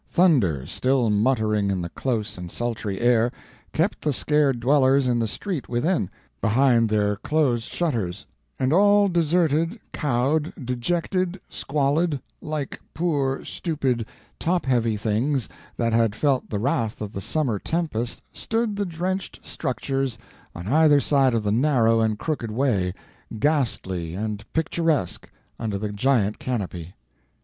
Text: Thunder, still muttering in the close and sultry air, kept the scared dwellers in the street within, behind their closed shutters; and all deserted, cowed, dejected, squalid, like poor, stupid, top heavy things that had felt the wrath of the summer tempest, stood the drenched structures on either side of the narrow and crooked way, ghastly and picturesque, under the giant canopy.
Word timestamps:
Thunder, 0.07 0.65
still 0.65 1.11
muttering 1.11 1.69
in 1.69 1.83
the 1.83 1.89
close 1.89 2.35
and 2.35 2.49
sultry 2.49 2.99
air, 2.99 3.31
kept 3.71 4.01
the 4.01 4.11
scared 4.11 4.59
dwellers 4.59 5.05
in 5.05 5.19
the 5.19 5.27
street 5.27 5.69
within, 5.69 6.09
behind 6.41 6.89
their 6.89 7.17
closed 7.17 7.71
shutters; 7.71 8.25
and 8.57 8.73
all 8.73 9.07
deserted, 9.09 9.79
cowed, 9.93 10.53
dejected, 10.65 11.39
squalid, 11.51 12.19
like 12.41 12.79
poor, 12.95 13.45
stupid, 13.45 14.03
top 14.39 14.65
heavy 14.65 14.97
things 14.97 15.47
that 15.77 15.93
had 15.93 16.15
felt 16.15 16.49
the 16.49 16.57
wrath 16.57 16.99
of 16.99 17.13
the 17.13 17.21
summer 17.21 17.59
tempest, 17.59 18.23
stood 18.33 18.77
the 18.77 18.87
drenched 18.87 19.39
structures 19.45 20.17
on 20.55 20.65
either 20.67 20.99
side 20.99 21.35
of 21.35 21.43
the 21.43 21.51
narrow 21.51 21.99
and 21.99 22.17
crooked 22.17 22.49
way, 22.49 22.91
ghastly 23.37 24.15
and 24.15 24.51
picturesque, 24.51 25.29
under 25.59 25.77
the 25.77 25.91
giant 25.91 26.39
canopy. 26.39 26.95